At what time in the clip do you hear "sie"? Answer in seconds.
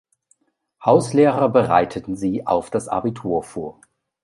2.15-2.47